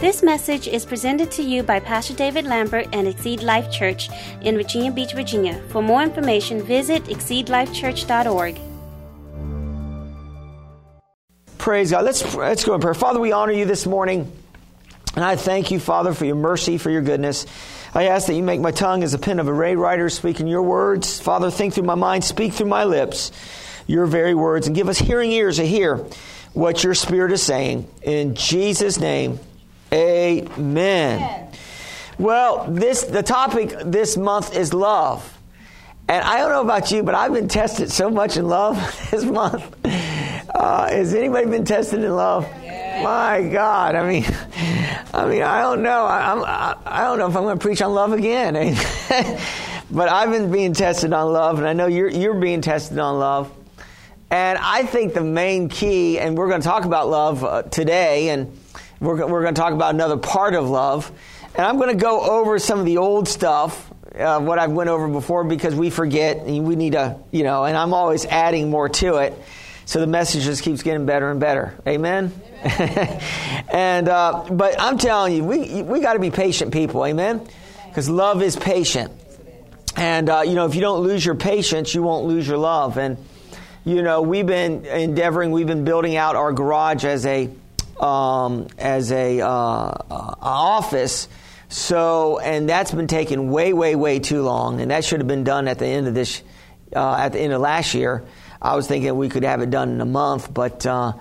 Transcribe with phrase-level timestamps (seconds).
[0.00, 4.08] This message is presented to you by Pastor David Lambert and Exceed Life Church
[4.40, 5.62] in Virginia Beach, Virginia.
[5.68, 8.58] For more information, visit exceedlifechurch.org.
[11.58, 12.06] Praise God.
[12.06, 12.94] Let's, let's go in prayer.
[12.94, 14.32] Father, we honor you this morning.
[15.16, 17.44] And I thank you, Father, for your mercy, for your goodness.
[17.92, 20.46] I ask that you make my tongue as a pen of a ray writer speaking
[20.46, 21.20] your words.
[21.20, 23.32] Father, think through my mind, speak through my lips
[23.86, 25.98] your very words, and give us hearing ears to hear
[26.54, 27.86] what your Spirit is saying.
[28.00, 29.38] In Jesus' name,
[29.92, 31.22] amen.
[31.22, 31.48] amen.
[32.18, 35.38] Well, this the topic this month is love.
[36.08, 38.76] And I don't know about you, but I've been tested so much in love
[39.10, 39.76] this month.
[39.84, 42.46] Uh, has anybody been tested in love?
[42.62, 43.02] Yeah.
[43.04, 44.24] My God, I mean,
[45.14, 46.04] I mean, I don't know.
[46.04, 48.54] I, I, I don't know if I'm going to preach on love again.
[49.90, 53.18] but I've been being tested on love, and I know you're you're being tested on
[53.18, 53.50] love.
[54.30, 58.28] And I think the main key, and we're going to talk about love uh, today,
[58.28, 58.56] and
[59.00, 61.10] we're, we're going to talk about another part of love.
[61.54, 64.90] And I'm going to go over some of the old stuff, uh, what I've went
[64.90, 68.88] over before, because we forget, we need to, you know, and I'm always adding more
[68.88, 69.34] to it.
[69.86, 71.76] So the message just keeps getting better and better.
[71.86, 72.32] Amen.
[72.64, 73.20] amen.
[73.72, 77.04] and uh, but I'm telling you, we we got to be patient people.
[77.04, 77.44] Amen.
[77.88, 79.12] Because love is patient.
[79.96, 82.98] And uh, you know, if you don't lose your patience, you won't lose your love.
[82.98, 83.16] And
[83.84, 87.50] you know, we've been endeavoring, we've been building out our garage as a
[88.00, 89.94] um, as a uh, uh,
[90.40, 91.28] office.
[91.68, 95.44] So, and that's been taking way, way, way too long, and that should have been
[95.44, 96.42] done at the end of this,
[96.96, 98.24] uh, at the end of last year.
[98.60, 101.12] I was thinking we could have it done in a month, but uh,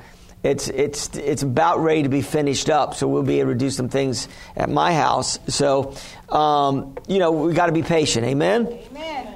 [0.42, 2.96] it's it's it's about ready to be finished up.
[2.96, 5.38] So we'll be able to do some things at my house.
[5.48, 5.94] So,
[6.30, 8.26] um, you know, we got to be patient.
[8.26, 8.68] Amen.
[8.90, 9.36] Amen.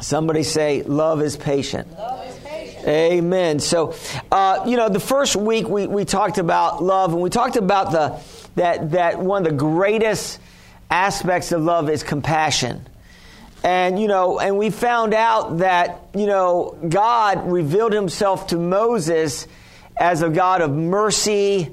[0.00, 2.21] Somebody say, "Love is patient." Love
[2.84, 3.60] Amen.
[3.60, 3.94] So,
[4.30, 7.92] uh, you know, the first week we, we talked about love, and we talked about
[7.92, 8.20] the
[8.56, 10.40] that that one of the greatest
[10.90, 12.86] aspects of love is compassion.
[13.64, 19.46] And you know, and we found out that you know God revealed Himself to Moses
[19.96, 21.70] as a God of mercy.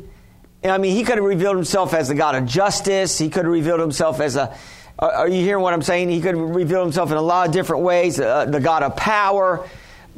[0.64, 3.18] I mean, He could have revealed Himself as a God of justice.
[3.18, 4.56] He could have revealed Himself as a
[5.00, 6.10] are you hearing what I'm saying?
[6.10, 8.20] He could reveal himself in a lot of different ways.
[8.20, 9.66] Uh, the God of power,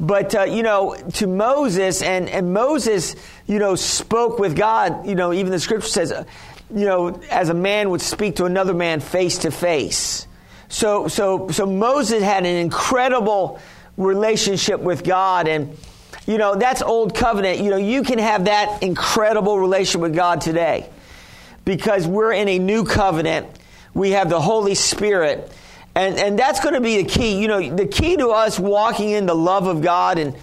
[0.02, 3.14] but, uh, you know, to Moses, and, and Moses,
[3.46, 6.24] you know, spoke with God, you know, even the scripture says, uh,
[6.74, 10.26] you know, as a man would speak to another man face to face.
[10.68, 13.60] So, so, so Moses had an incredible
[13.96, 15.78] relationship with God, and,
[16.26, 17.60] you know, that's old covenant.
[17.60, 20.90] You know, you can have that incredible relationship with God today
[21.64, 23.46] because we're in a new covenant.
[23.94, 25.52] We have the Holy Spirit
[25.94, 27.40] and, and that's going to be the key.
[27.40, 30.34] You know, the key to us walking in the love of God and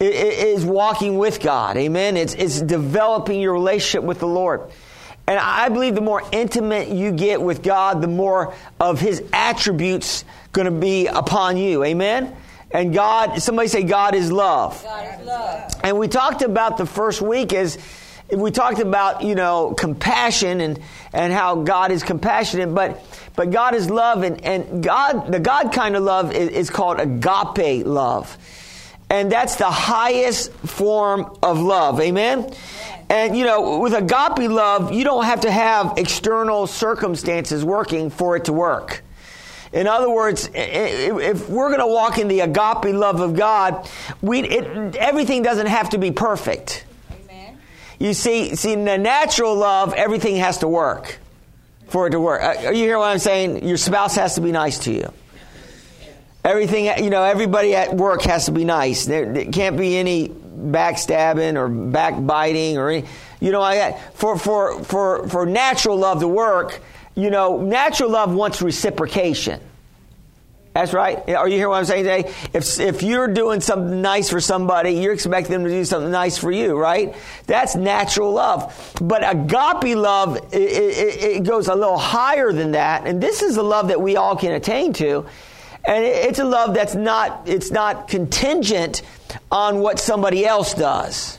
[0.00, 1.76] is walking with God.
[1.76, 2.16] Amen.
[2.16, 4.62] It's, it's developing your relationship with the Lord.
[5.26, 10.24] And I believe the more intimate you get with God, the more of His attributes
[10.52, 11.84] going to be upon you.
[11.84, 12.34] Amen.
[12.70, 14.82] And God, somebody say, God is love.
[14.82, 15.72] God is love.
[15.82, 17.78] And we talked about the first week is
[18.32, 20.80] we talked about you know compassion and
[21.12, 23.04] and how God is compassionate, but
[23.38, 26.98] but God is love, and, and God, the God kind of love is, is called
[26.98, 28.36] agape love.
[29.10, 32.00] And that's the highest form of love.
[32.00, 32.52] Amen?
[33.08, 38.34] And you know, with agape love, you don't have to have external circumstances working for
[38.34, 39.04] it to work.
[39.72, 43.88] In other words, if we're going to walk in the agape love of God,
[44.20, 46.84] we, it, everything doesn't have to be perfect.
[47.98, 51.18] You see, see, in the natural love, everything has to work
[51.88, 52.42] for it to work.
[52.42, 53.66] Uh, you hear what I'm saying?
[53.66, 55.12] Your spouse has to be nice to you.
[56.44, 59.06] Everything, you know, everybody at work has to be nice.
[59.06, 63.08] There, there can't be any backstabbing or backbiting or any,
[63.40, 66.80] you know, for, for, for, for natural love to work,
[67.14, 69.60] you know, natural love wants reciprocation.
[70.74, 71.28] That's right.
[71.30, 72.32] Are you hearing what I'm saying today?
[72.52, 76.38] If, if you're doing something nice for somebody, you're expecting them to do something nice
[76.38, 77.16] for you, right?
[77.46, 78.92] That's natural love.
[79.00, 83.06] But agape love, it, it, it goes a little higher than that.
[83.08, 85.26] And this is the love that we all can attain to.
[85.84, 89.02] And it's a love that's not, it's not contingent
[89.50, 91.38] on what somebody else does.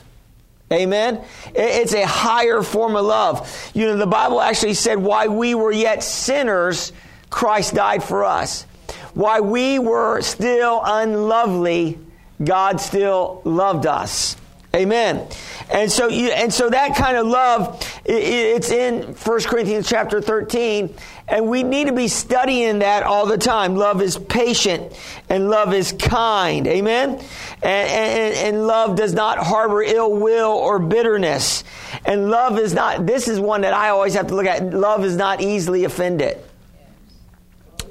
[0.72, 1.24] Amen.
[1.54, 3.70] It's a higher form of love.
[3.74, 6.92] You know, the Bible actually said, why we were yet sinners,
[7.30, 8.66] Christ died for us.
[9.14, 11.98] While we were still unlovely,
[12.42, 14.36] God still loved us.
[14.74, 15.26] Amen.
[15.72, 20.94] And so, you, and so that kind of love, it's in 1 Corinthians chapter 13,
[21.26, 23.74] and we need to be studying that all the time.
[23.74, 24.96] Love is patient,
[25.28, 26.68] and love is kind.
[26.68, 27.10] Amen.
[27.10, 31.64] And, and, and love does not harbor ill will or bitterness.
[32.04, 34.72] And love is not, this is one that I always have to look at.
[34.72, 36.38] Love is not easily offended.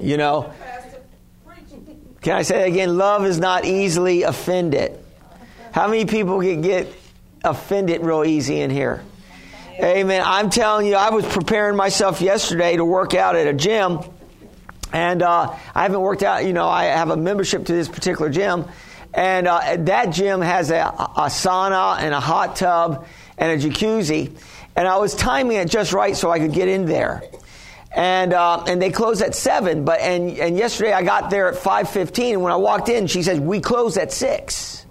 [0.00, 0.50] You know?
[2.22, 2.98] Can I say again?
[2.98, 4.98] Love is not easily offended.
[5.72, 6.92] How many people can get
[7.42, 9.02] offended real easy in here?
[9.80, 10.22] Amen.
[10.26, 14.00] I'm telling you, I was preparing myself yesterday to work out at a gym,
[14.92, 16.44] and uh, I haven't worked out.
[16.44, 18.66] You know, I have a membership to this particular gym,
[19.14, 23.06] and uh, that gym has a, a sauna and a hot tub
[23.38, 24.36] and a jacuzzi,
[24.76, 27.22] and I was timing it just right so I could get in there
[27.92, 29.84] and uh, and they close at seven.
[29.84, 33.06] But and and yesterday I got there at five fifteen, and when I walked in,
[33.06, 34.86] she said we close at six.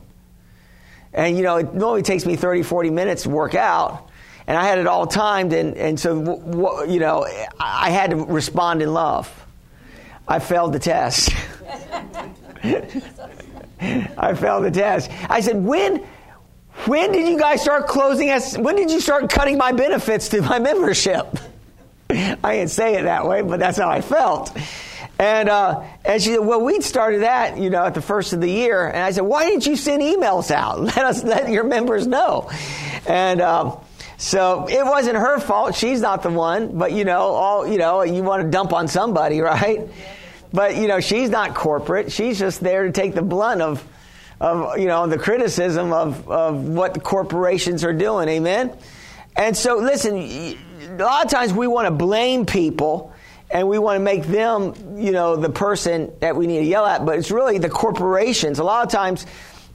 [1.13, 4.09] And you know, it normally takes me 30, 40 minutes to work out,
[4.45, 7.25] and I had it all timed, and and so w- w- you know,
[7.59, 9.27] I had to respond in love.
[10.27, 11.31] I failed the test.
[13.81, 15.09] I failed the test.
[15.29, 16.05] I said, when.
[16.85, 18.57] When did you guys start closing us?
[18.57, 21.37] When did you start cutting my benefits to my membership?
[22.43, 24.55] I didn't say it that way, but that's how I felt.
[25.19, 28.41] And uh, and she said, "Well, we started that, you know, at the first of
[28.41, 30.79] the year." And I said, "Why didn't you send emails out?
[30.95, 32.49] Let us let your members know."
[33.05, 33.77] And um,
[34.17, 35.75] so it wasn't her fault.
[35.75, 38.87] She's not the one, but you know, all you know, you want to dump on
[38.87, 39.87] somebody, right?
[40.51, 42.11] But you know, she's not corporate.
[42.11, 43.85] She's just there to take the blunt of
[44.39, 48.29] of you know the criticism of of what the corporations are doing.
[48.29, 48.75] Amen.
[49.35, 50.57] And so, listen
[51.01, 53.13] a lot of times we want to blame people
[53.51, 56.85] and we want to make them, you know, the person that we need to yell
[56.85, 58.59] at, but it's really the corporations.
[58.59, 59.25] A lot of times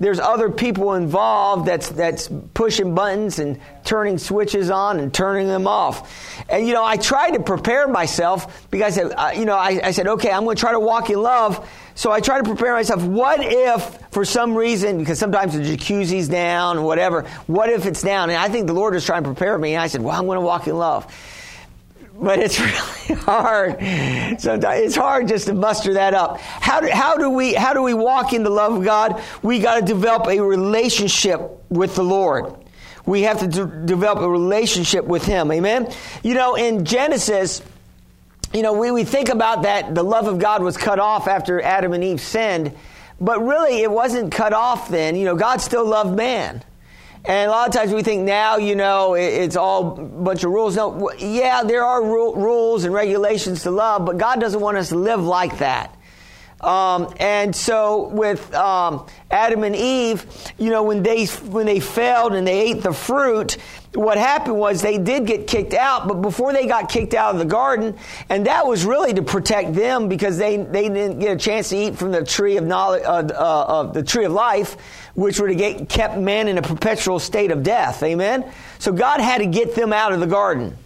[0.00, 5.66] there's other people involved that's that's pushing buttons and turning switches on and turning them
[5.66, 6.44] off.
[6.48, 10.06] And you know, I tried to prepare myself because uh, you know I, I said,
[10.08, 11.68] okay, I'm going to try to walk in love.
[11.96, 13.04] So I try to prepare myself.
[13.04, 17.22] What if, for some reason, because sometimes the jacuzzi's down, or whatever.
[17.46, 18.30] What if it's down?
[18.30, 19.74] And I think the Lord is trying to prepare me.
[19.74, 21.06] And I said, well, I'm going to walk in love
[22.18, 22.60] but it's
[23.08, 23.78] really hard.
[24.40, 26.38] Sometimes it's hard just to muster that up.
[26.38, 29.22] How do, how do we how do we walk in the love of God?
[29.42, 32.54] We got to develop a relationship with the Lord.
[33.06, 35.52] We have to de- develop a relationship with Him.
[35.52, 35.92] Amen.
[36.22, 37.62] You know, in Genesis,
[38.54, 41.60] you know, we, we think about that the love of God was cut off after
[41.60, 42.72] Adam and Eve sinned,
[43.20, 45.16] but really it wasn't cut off then.
[45.16, 46.62] You know, God still loved man.
[47.26, 50.50] And a lot of times we think now, you know, it's all a bunch of
[50.50, 50.76] rules.
[50.76, 54.96] No, yeah, there are rules and regulations to love, but God doesn't want us to
[54.96, 55.96] live like that.
[56.60, 60.24] Um, and so with um, Adam and Eve,
[60.58, 63.58] you know, when they when they failed and they ate the fruit,
[63.94, 66.08] what happened was they did get kicked out.
[66.08, 67.96] But before they got kicked out of the garden,
[68.30, 71.76] and that was really to protect them because they they didn't get a chance to
[71.76, 74.76] eat from the tree of knowledge uh, uh, of the tree of life,
[75.14, 78.02] which would have kept man in a perpetual state of death.
[78.02, 78.44] Amen.
[78.78, 80.76] So God had to get them out of the garden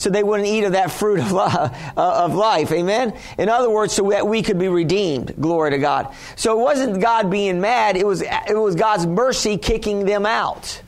[0.00, 2.72] so they wouldn't eat of that fruit of, uh, of life.
[2.72, 3.12] Amen?
[3.36, 5.34] In other words, so that we could be redeemed.
[5.38, 6.14] Glory to God.
[6.36, 10.80] So it wasn't God being mad, it was, it was God's mercy kicking them out.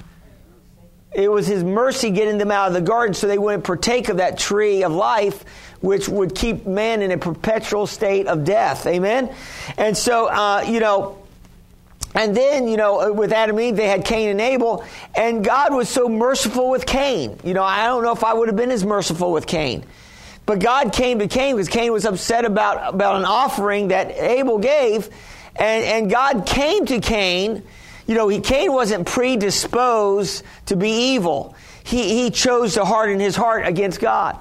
[1.12, 4.16] It was His mercy getting them out of the garden so they wouldn't partake of
[4.16, 5.44] that tree of life,
[5.82, 8.86] which would keep man in a perpetual state of death.
[8.86, 9.34] Amen?
[9.76, 11.21] And so, uh, you know,
[12.14, 15.44] and then, you know, uh, with Adam and Eve, they had Cain and Abel, and
[15.44, 17.38] God was so merciful with Cain.
[17.42, 19.84] You know, I don't know if I would have been as merciful with Cain.
[20.44, 24.58] But God came to Cain because Cain was upset about, about an offering that Abel
[24.58, 25.08] gave,
[25.56, 27.62] and, and God came to Cain.
[28.06, 31.54] You know, he, Cain wasn't predisposed to be evil.
[31.84, 34.36] He, he chose to harden his heart against God.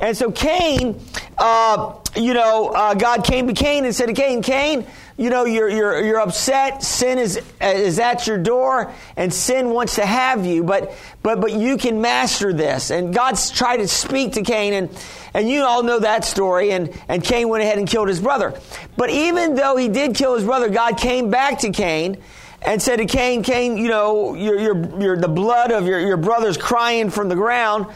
[0.00, 1.00] And so Cain,
[1.38, 4.86] uh, you know, uh, God came to Cain and said to Cain, Cain,
[5.16, 6.82] you know, you're, you're, you're upset.
[6.82, 10.92] Sin is, is at your door and sin wants to have you, but,
[11.22, 12.90] but, but you can master this.
[12.90, 16.72] And God's tried to speak to Cain and, and you all know that story.
[16.72, 18.60] And, and Cain went ahead and killed his brother.
[18.98, 22.18] But even though he did kill his brother, God came back to Cain
[22.60, 26.16] and said to Cain, Cain, you know, you're, you're, you're the blood of your, your
[26.18, 27.86] brother's crying from the ground.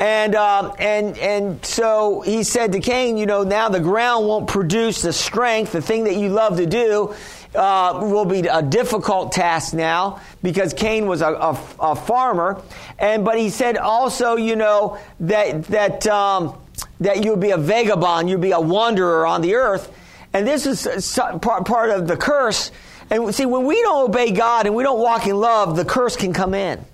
[0.00, 4.46] And, uh, and, and so he said to Cain, you know, now the ground won't
[4.46, 7.14] produce the strength, the thing that you love to do.
[7.54, 12.62] Uh, will be a difficult task now because Cain was a, a, a, farmer,
[12.98, 16.58] and but he said also, you know, that that um,
[17.00, 19.90] that you'll be a vagabond, you'll be a wanderer on the earth,
[20.34, 22.70] and this is part part of the curse.
[23.08, 26.16] And see, when we don't obey God and we don't walk in love, the curse
[26.16, 26.84] can come in.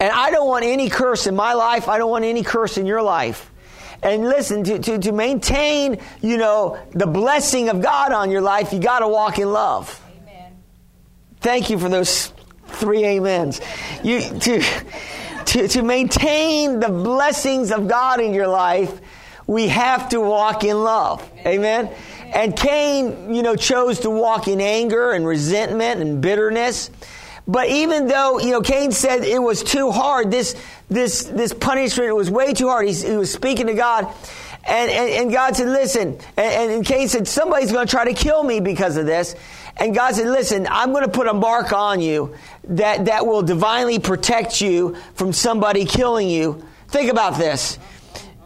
[0.00, 1.86] And I don't want any curse in my life.
[1.86, 3.52] I don't want any curse in your life.
[4.02, 8.72] And listen, to, to, to maintain, you know, the blessing of God on your life,
[8.72, 10.02] you got to walk in love.
[10.22, 10.52] Amen.
[11.40, 12.32] Thank you for those
[12.66, 13.60] three amens.
[14.02, 14.62] You, to,
[15.44, 18.98] to, to maintain the blessings of God in your life,
[19.46, 21.28] we have to walk in love.
[21.44, 21.90] Amen.
[22.32, 26.90] And Cain, you know, chose to walk in anger and resentment and bitterness.
[27.50, 30.54] But even though, you know, Cain said it was too hard, this,
[30.88, 32.86] this, this punishment was way too hard.
[32.86, 34.06] He, was speaking to God.
[34.64, 38.12] And, and, and God said, listen, and, and Cain said, somebody's going to try to
[38.12, 39.34] kill me because of this.
[39.78, 43.42] And God said, listen, I'm going to put a mark on you that, that will
[43.42, 46.64] divinely protect you from somebody killing you.
[46.86, 47.80] Think about this.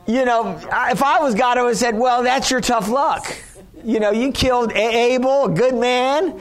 [0.07, 3.37] You know, if I was God, I would have said, well, that's your tough luck.
[3.85, 6.41] You know, you killed Abel, a good man.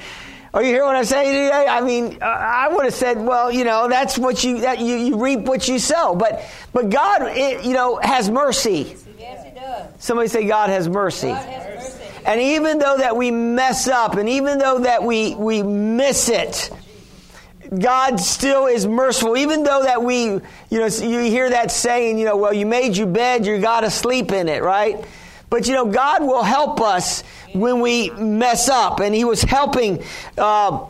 [0.53, 1.65] Are you hear what I'm saying today?
[1.67, 5.17] I mean, I would have said, well, you know, that's what you that you, you
[5.17, 6.13] reap what you sow.
[6.13, 8.95] But but God, it, you know, has mercy.
[9.17, 9.87] Yes, He does.
[9.97, 11.29] Somebody say God has mercy.
[11.29, 12.03] God has mercy.
[12.25, 16.69] And even though that we mess up, and even though that we we miss it,
[17.79, 19.35] God still is merciful.
[19.35, 20.41] Even though that we, you
[20.71, 23.89] know, you hear that saying, you know, well, you made your bed, you got to
[23.89, 25.03] sleep in it, right?
[25.53, 30.03] But you know, God will help us when we mess up, and He was helping.
[30.35, 30.87] Uh,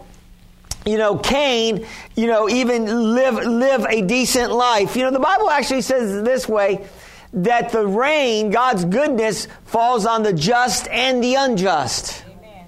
[0.86, 4.96] you know, Cain, you know, even live live a decent life.
[4.96, 6.88] You know, the Bible actually says this way
[7.34, 12.67] that the rain, God's goodness, falls on the just and the unjust, Amen.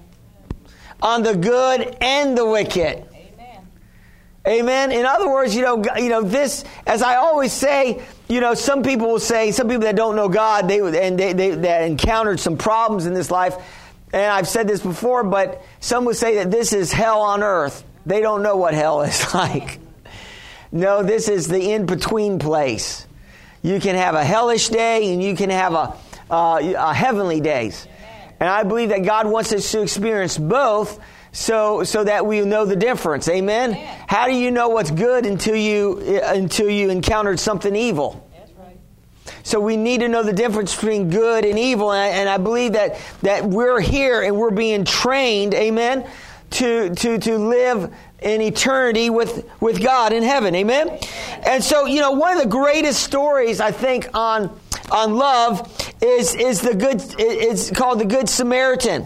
[1.00, 3.06] on the good and the wicked.
[3.10, 3.68] Amen.
[4.46, 4.92] Amen.
[4.92, 6.62] In other words, you know, you know this.
[6.86, 10.28] As I always say, you know, some people will say, some people that don't know
[10.28, 13.56] God, they and they, they that encountered some problems in this life.
[14.12, 17.84] And I've said this before, but some would say that this is hell on earth.
[18.04, 19.78] They don't know what hell is like.
[20.72, 23.06] No, this is the in between place.
[23.62, 25.96] You can have a hellish day, and you can have a,
[26.30, 27.86] uh, a heavenly days.
[28.38, 31.00] And I believe that God wants us to experience both
[31.36, 33.28] so so that we know the difference.
[33.28, 33.72] Amen.
[33.72, 34.04] Amen.
[34.08, 38.26] How do you know what's good until you uh, until you encountered something evil?
[38.38, 38.78] That's right.
[39.42, 42.38] So we need to know the difference between good and evil, and I, and I
[42.38, 46.08] believe that that we're here and we're being trained, amen,
[46.52, 50.98] to to to live in eternity with with God in heaven, amen.
[51.44, 54.58] And so you know, one of the greatest stories I think on
[54.90, 57.02] on love is is the good.
[57.18, 59.04] It's called the Good Samaritan,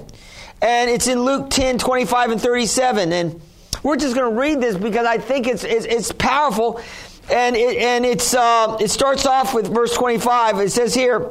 [0.62, 3.40] and it's in Luke 10, 25 and thirty seven, and
[3.82, 6.80] we're just going to read this because I think it's it's, it's powerful,
[7.30, 10.58] and it, and it's uh, it starts off with verse twenty five.
[10.60, 11.30] It says here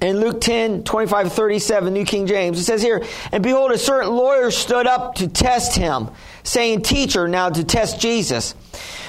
[0.00, 4.10] in Luke 10, 25, 37, New King James, it says here, And behold, a certain
[4.10, 6.08] lawyer stood up to test him,
[6.42, 8.52] saying, Teacher, now to test Jesus,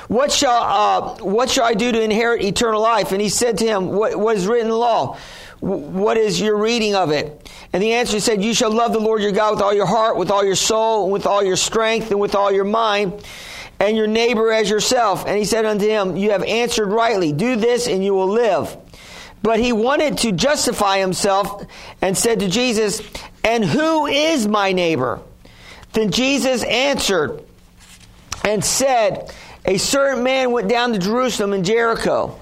[0.10, 3.13] what shall, uh, what shall I do to inherit eternal life?
[3.13, 5.18] And he said to him, What, what is written in the law?
[5.62, 7.50] Wh- What is your reading of it?
[7.72, 10.18] And the answer said, You shall love the Lord your God with all your heart,
[10.18, 13.13] with all your soul, and with all your strength, and with all your mind,
[13.80, 15.25] and your neighbor as yourself.
[15.25, 17.32] And he said unto him, You have answered rightly.
[17.32, 18.75] Do this, and you will live.
[19.44, 21.65] But he wanted to justify himself
[22.01, 23.01] and said to Jesus,
[23.44, 25.20] And who is my neighbor?
[25.94, 27.44] Then Jesus answered
[28.46, 29.34] and said,
[29.65, 32.38] A certain man went down to Jerusalem and Jericho,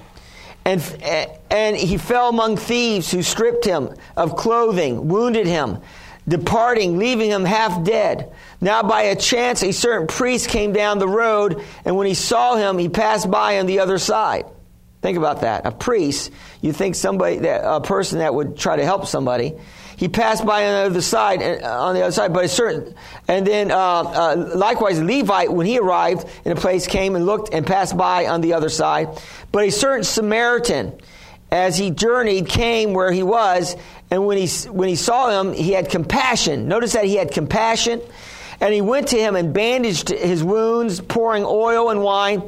[0.69, 5.79] and, and he fell among thieves who stripped him of clothing, wounded him,
[6.27, 8.31] departing, leaving him half dead.
[8.61, 12.55] Now, by a chance, a certain priest came down the road, and when he saw
[12.55, 14.45] him, he passed by on the other side.
[15.01, 15.65] Think about that.
[15.65, 19.55] A priest, you think somebody, that, a person that would try to help somebody.
[19.99, 22.95] He passed by on the other side, uh, on the other side, but a certain,
[23.27, 27.53] and then uh, uh, likewise, Levite, when he arrived in a place, came and looked
[27.53, 29.09] and passed by on the other side.
[29.51, 30.97] But a certain Samaritan,
[31.51, 33.75] as he journeyed, came where he was,
[34.09, 36.69] and when he when he saw him, he had compassion.
[36.69, 37.99] Notice that he had compassion,
[38.61, 42.41] and he went to him and bandaged his wounds, pouring oil and wine.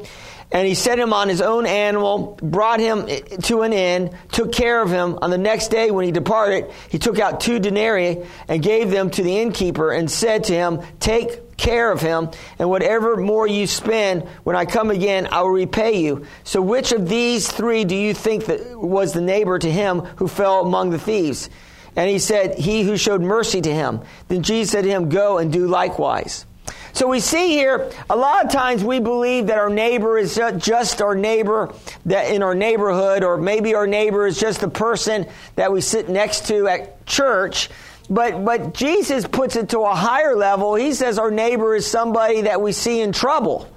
[0.52, 3.06] And he set him on his own animal, brought him
[3.44, 5.18] to an inn, took care of him.
[5.22, 9.10] On the next day, when he departed, he took out two denarii and gave them
[9.10, 12.28] to the innkeeper and said to him, Take care of him,
[12.58, 16.26] and whatever more you spend, when I come again, I will repay you.
[16.44, 20.28] So, which of these three do you think that was the neighbor to him who
[20.28, 21.48] fell among the thieves?
[21.96, 24.00] And he said, He who showed mercy to him.
[24.28, 26.46] Then Jesus said to him, Go and do likewise.
[26.94, 31.00] So we see here, a lot of times we believe that our neighbor is just
[31.00, 31.72] our neighbor
[32.04, 36.08] that in our neighborhood, or maybe our neighbor is just the person that we sit
[36.08, 37.70] next to at church.
[38.10, 40.74] But, but Jesus puts it to a higher level.
[40.74, 43.68] He says our neighbor is somebody that we see in trouble.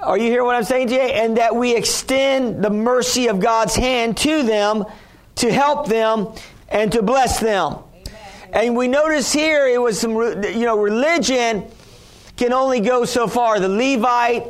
[0.00, 1.14] Are you hearing what I'm saying, Jay?
[1.14, 4.84] And that we extend the mercy of God's hand to them
[5.36, 6.28] to help them
[6.68, 7.78] and to bless them.
[8.52, 11.68] And we notice here it was some, you know, religion
[12.38, 13.60] can only go so far.
[13.60, 14.46] The Levite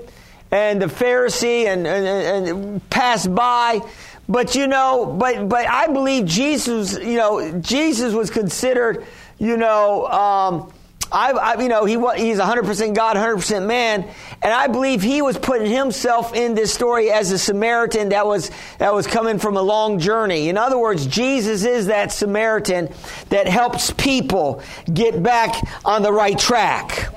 [0.51, 3.81] and the Pharisee and, and, and passed by.
[4.29, 9.07] But you know, but but I believe Jesus, you know, Jesus was considered,
[9.39, 10.73] you know, um,
[11.11, 14.07] I, I, you know, he he's 100% God, 100% man,
[14.43, 18.51] and I believe he was putting himself in this story as a Samaritan that was
[18.77, 20.51] that was coming from a long journey.
[20.51, 22.93] In other words, Jesus is that Samaritan
[23.31, 25.55] that helps people get back
[25.87, 27.15] on the right track.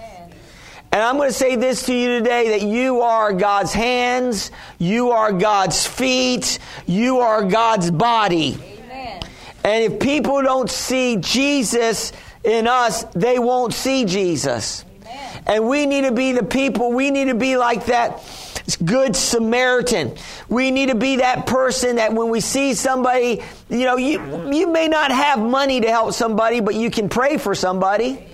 [0.93, 5.11] And I'm going to say this to you today that you are God's hands, you
[5.11, 8.57] are God's feet, you are God's body.
[8.61, 9.21] Amen.
[9.63, 12.11] And if people don't see Jesus
[12.43, 14.83] in us, they won't see Jesus.
[15.03, 15.43] Amen.
[15.47, 18.21] And we need to be the people, we need to be like that
[18.83, 20.17] good Samaritan.
[20.49, 24.67] We need to be that person that when we see somebody, you know, you, you
[24.67, 28.27] may not have money to help somebody, but you can pray for somebody.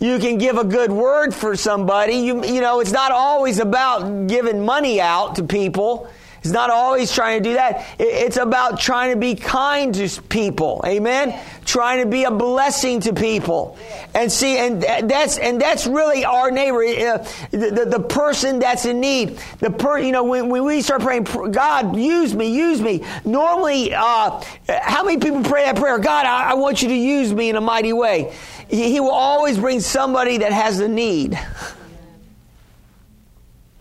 [0.00, 2.14] You can give a good word for somebody.
[2.14, 6.08] You, you know, it's not always about giving money out to people.
[6.40, 7.86] It's not always trying to do that.
[7.98, 10.82] It's about trying to be kind to people.
[10.86, 11.38] Amen.
[11.66, 13.76] Trying to be a blessing to people.
[14.14, 17.18] And see, and that's and that's really our neighbor, uh,
[17.50, 19.38] the, the, the, person that's in need.
[19.58, 23.04] The per, you know, when, when we start praying, God, use me, use me.
[23.26, 25.98] Normally, uh, how many people pray that prayer?
[25.98, 28.34] God, I, I want you to use me in a mighty way.
[28.68, 31.38] He, he will always bring somebody that has a need.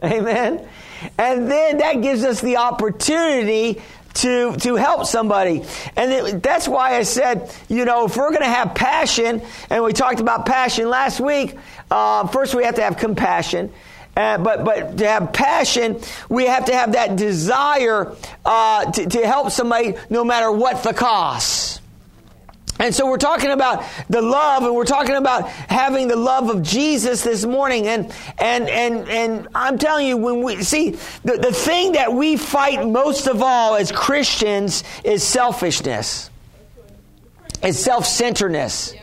[0.04, 0.68] Amen.
[1.18, 3.82] And then that gives us the opportunity
[4.16, 5.64] to, to help somebody.
[5.96, 9.84] And it, that's why I said, you know, if we're going to have passion, and
[9.84, 11.56] we talked about passion last week,
[11.90, 13.72] uh, first we have to have compassion.
[14.18, 18.14] Uh, but but to have passion, we have to have that desire
[18.44, 21.79] uh, to, to help somebody no matter what the cost.
[22.80, 26.64] And so we're talking about the love and we're talking about having the love of
[26.64, 27.88] Jesus this morning.
[27.88, 30.92] And, and, and, and I'm telling you, when we see
[31.26, 36.30] the, the thing that we fight most of all as Christians is selfishness.
[37.62, 38.96] It's self-centeredness.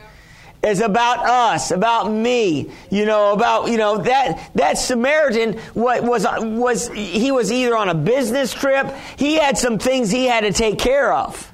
[0.63, 6.25] Is about us, about me, you know, about, you know, that, that Samaritan what was,
[6.41, 8.87] was, he was either on a business trip,
[9.17, 11.53] he had some things he had to take care of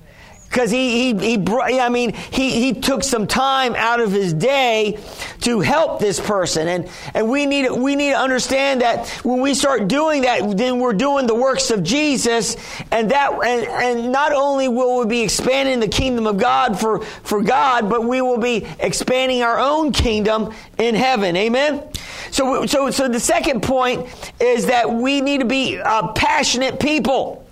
[0.53, 4.99] because he, he, he, I mean, he, he took some time out of his day
[5.41, 6.67] to help this person.
[6.67, 10.79] And, and we need, we need to understand that when we start doing that, then
[10.79, 12.55] we're doing the works of Jesus.
[12.91, 16.99] And that, and, and not only will we be expanding the kingdom of God for,
[16.99, 21.35] for God, but we will be expanding our own kingdom in heaven.
[21.35, 21.81] Amen?
[22.29, 24.07] So, so, so the second point
[24.39, 27.42] is that we need to be uh, passionate people.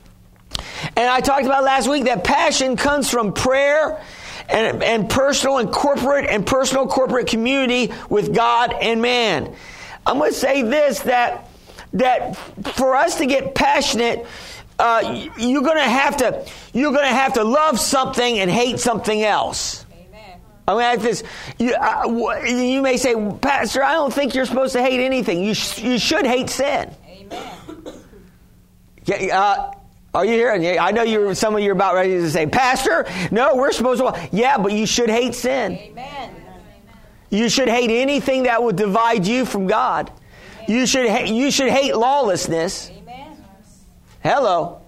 [0.96, 4.04] And I talked about last week that passion comes from prayer
[4.50, 9.56] and, and personal and corporate and personal corporate community with God and man.
[10.06, 11.48] I'm going to say this that
[11.94, 12.36] that
[12.76, 14.26] for us to get passionate,
[14.80, 18.80] uh, you're going to have to you're going to have to love something and hate
[18.80, 19.86] something else.
[20.68, 21.24] I mean, this,
[21.58, 25.44] you, uh, you, may say, Pastor, I don't think you're supposed to hate anything.
[25.44, 26.94] You, sh- you should hate sin.
[27.06, 27.52] Amen.
[29.34, 29.72] Uh,
[30.14, 30.52] are you here?
[30.52, 34.02] I know you're some of you are about ready to say, Pastor, no, we're supposed
[34.02, 34.30] to.
[34.32, 35.74] Yeah, but you should hate sin.
[35.74, 36.36] Amen.
[37.30, 40.12] You should hate anything that would divide you from God.
[40.68, 42.92] You should hate, you should hate lawlessness.
[42.92, 43.44] Amen.
[44.22, 44.82] Hello.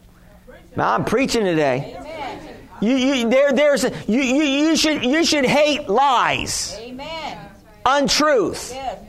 [0.76, 1.96] Now I'm preaching today.
[1.98, 2.58] Amen.
[2.82, 6.78] You, you, there, there's, you, you, you should, you should hate lies.
[6.82, 7.38] Amen.
[7.86, 8.72] Untruth.
[8.74, 9.00] Yes.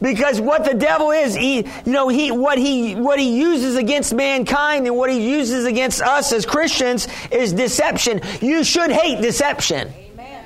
[0.00, 4.14] Because what the devil is, he, you know, he, what he, what he uses against
[4.14, 8.20] mankind and what he uses against us as Christians is deception.
[8.40, 9.88] You should hate deception.
[9.88, 10.44] Amen.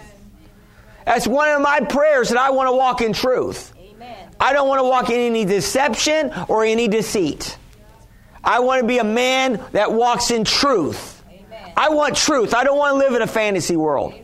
[1.04, 3.72] That's one of my prayers that I want to walk in truth.
[3.76, 4.28] Amen.
[4.38, 7.56] I don't want to walk in any deception or any deceit.
[8.44, 11.22] I want to be a man that walks in truth.
[11.28, 11.72] Amen.
[11.76, 12.54] I want truth.
[12.54, 14.14] I don't want to live in a fantasy world.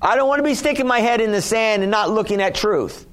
[0.00, 2.54] I don't want to be sticking my head in the sand and not looking at
[2.54, 3.06] truth.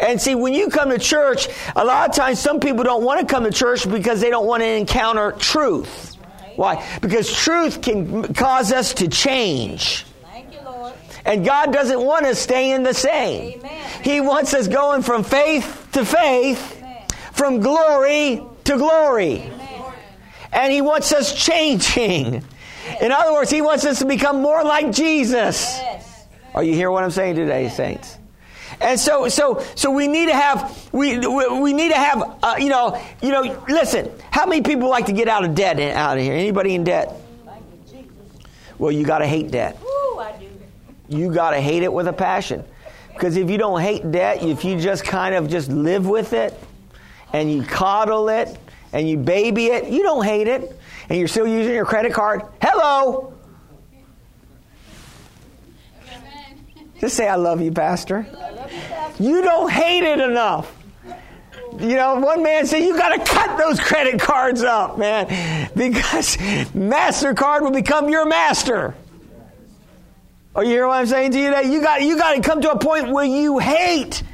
[0.00, 3.20] And see, when you come to church, a lot of times some people don't want
[3.20, 6.14] to come to church because they don't want to encounter truth.
[6.56, 6.86] Why?
[7.00, 10.04] Because truth can cause us to change.
[11.28, 13.60] And God doesn't want us staying the same.
[13.60, 14.02] Amen.
[14.02, 17.06] He wants us going from faith to faith, Amen.
[17.32, 19.42] from glory to glory.
[19.42, 19.92] Amen.
[20.52, 22.42] And He wants us changing.
[23.02, 25.76] In other words, He wants us to become more like Jesus.
[25.78, 26.26] Yes.
[26.54, 28.16] Are you hearing what I'm saying today, saints?
[28.80, 32.68] And so, so, so we need to have, we, we need to have, uh, you
[32.68, 36.22] know, you know, listen, how many people like to get out of debt out of
[36.22, 36.34] here?
[36.34, 37.14] Anybody in debt?
[38.78, 39.76] Well, you got to hate debt.
[41.08, 42.64] You got to hate it with a passion.
[43.12, 46.54] Because if you don't hate debt, if you just kind of just live with it,
[47.32, 48.58] and you coddle it
[48.92, 49.88] and you baby it.
[49.88, 50.78] You don't hate it.
[51.08, 52.42] And you're still using your credit card.
[52.60, 53.34] Hello.
[57.00, 58.26] Just say, I love you, Pastor.
[59.18, 60.74] You don't hate it enough.
[61.78, 66.36] You know, one man said, You got to cut those credit cards up, man, because
[66.36, 68.94] MasterCard will become your master.
[70.54, 71.70] Are you hear what I'm saying to you today?
[71.70, 74.24] You got, you got to come to a point where you hate.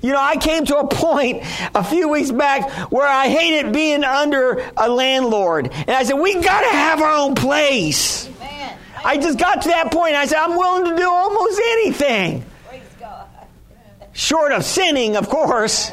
[0.00, 1.42] You know, I came to a point
[1.74, 5.70] a few weeks back where I hated being under a landlord.
[5.72, 8.30] And I said, We got to have our own place.
[9.04, 10.14] I just got to that point.
[10.14, 12.44] I said, I'm willing to do almost anything.
[14.12, 15.92] Short of sinning, of course.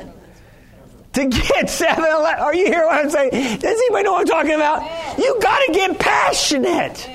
[1.14, 2.44] To get 7 Eleven.
[2.44, 3.60] Are you hearing what I'm saying?
[3.60, 5.18] Does anybody know what I'm talking about?
[5.18, 7.10] You got to get passionate.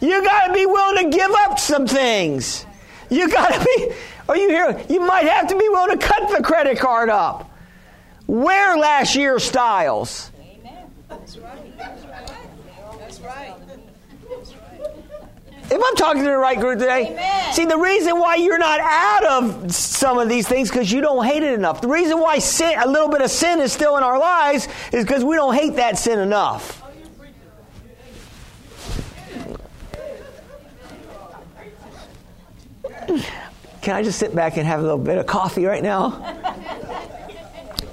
[0.00, 2.64] You got to be willing to give up some things.
[3.10, 3.94] You got to be.
[4.28, 4.82] Are you here?
[4.88, 7.50] You might have to be willing to cut the credit card up.
[8.26, 10.30] Wear last year's styles.
[10.40, 10.90] Amen.
[11.08, 11.78] That's right.
[11.78, 13.54] That's right.
[15.74, 17.52] If I'm talking to the right group today, Amen.
[17.52, 21.24] see the reason why you're not out of some of these things because you don't
[21.24, 21.80] hate it enough.
[21.80, 25.04] The reason why sin, a little bit of sin is still in our lives is
[25.04, 26.80] because we don't hate that sin enough.
[33.82, 36.10] Can I just sit back and have a little bit of coffee right now?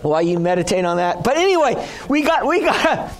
[0.04, 1.24] While you meditate on that.
[1.24, 3.12] But anyway, we got we got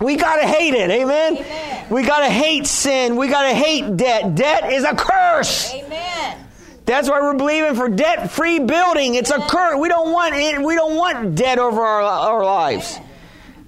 [0.00, 0.90] we got to hate it.
[0.90, 1.36] Amen?
[1.36, 1.86] Amen.
[1.90, 3.16] We got to hate sin.
[3.16, 4.34] We got to hate debt.
[4.34, 5.72] Debt is a curse.
[5.72, 6.46] Amen.
[6.84, 9.14] That's why we're believing for debt-free building.
[9.14, 9.46] It's Amen.
[9.46, 9.78] a curse.
[9.78, 10.62] We don't want it.
[10.62, 12.98] We don't want debt over our, our lives.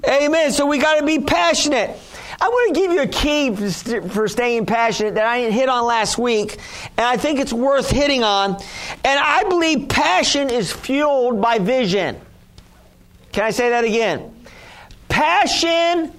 [0.05, 0.23] Amen.
[0.23, 0.53] Amen.
[0.53, 1.99] So we got to be passionate.
[2.41, 3.51] I want to give you a key
[4.09, 6.59] for staying passionate that I hit on last week,
[6.97, 8.53] and I think it's worth hitting on.
[9.05, 12.21] And I believe passion is fueled by vision.
[13.33, 14.33] Can I say that again?
[15.09, 16.13] Passion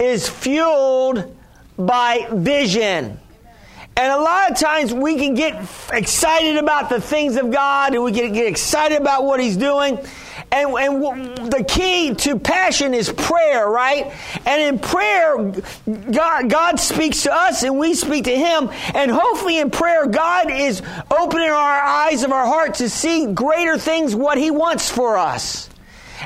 [0.00, 1.36] is fueled
[1.78, 3.18] by vision.
[3.96, 8.02] And a lot of times we can get excited about the things of God and
[8.02, 9.98] we can get excited about what He's doing.
[10.52, 14.12] And, and the key to passion is prayer, right?
[14.46, 15.52] And in prayer,
[16.10, 18.70] God, God speaks to us and we speak to Him.
[18.94, 23.76] And hopefully in prayer, God is opening our eyes of our heart to see greater
[23.76, 25.69] things, what He wants for us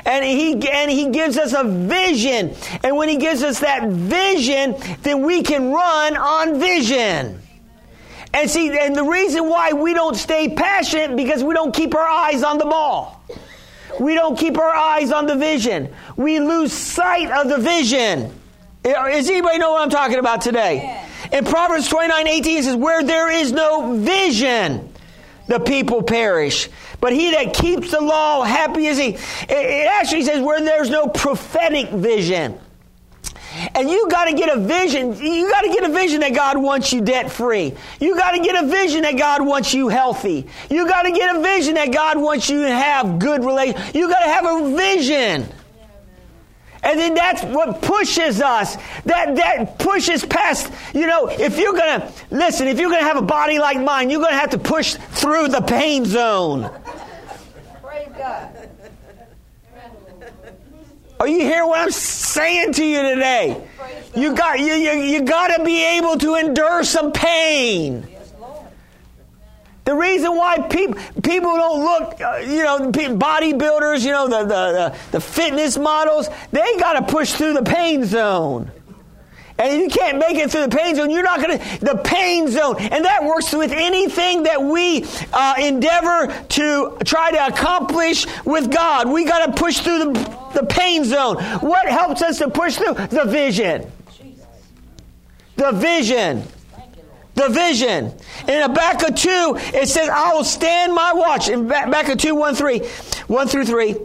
[0.05, 2.55] and he and he gives us a vision.
[2.83, 7.41] And when he gives us that vision, then we can run on vision.
[8.33, 12.07] And see, and the reason why we don't stay passionate because we don't keep our
[12.07, 13.23] eyes on the ball.
[13.99, 15.93] We don't keep our eyes on the vision.
[16.17, 18.33] We lose sight of the vision.
[18.83, 21.01] Does anybody know what I'm talking about today?
[21.31, 24.93] In Proverbs 29 18, it says, Where there is no vision,
[25.47, 26.69] the people perish.
[27.05, 29.09] But he that keeps the law, happy is he.
[29.47, 32.57] It actually says where there's no prophetic vision.
[33.75, 35.15] And you got to get a vision.
[35.15, 37.75] You got to get a vision that God wants you debt free.
[37.99, 40.47] You got to get a vision that God wants you healthy.
[40.71, 43.93] You got to get a vision that God wants you to have good relations.
[43.93, 45.47] You got to have a vision.
[46.85, 48.77] And then that's what pushes us.
[49.05, 53.07] That, that pushes past, you know, if you're going to, listen, if you're going to
[53.07, 56.69] have a body like mine, you're going to have to push through the pain zone.
[57.81, 58.69] Praise God.
[61.19, 63.67] Are you hear what I'm saying to you today?
[64.15, 68.07] You got you, you, you got to be able to endure some pain.
[69.85, 74.47] The reason why people people don't look, uh, you know, bodybuilders, you know, the, the,
[74.47, 78.71] the, the fitness models, they got to push through the pain zone.
[79.57, 82.49] And you can't make it through the pain zone, you're not going to, the pain
[82.49, 82.77] zone.
[82.79, 89.07] And that works with anything that we uh, endeavor to try to accomplish with God.
[89.07, 91.37] We got to push through the, the pain zone.
[91.61, 92.95] What helps us to push through?
[92.95, 93.89] The vision.
[95.55, 96.43] The vision
[97.35, 98.13] the vision.
[98.47, 101.49] In Habakkuk 2, it says, I will stand my watch.
[101.49, 103.95] In Habakkuk 2, 1, 3, 1 through 3.